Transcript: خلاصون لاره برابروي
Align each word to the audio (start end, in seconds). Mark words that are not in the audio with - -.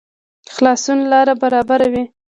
خلاصون 0.55 0.99
لاره 1.11 1.33
برابروي 1.41 2.03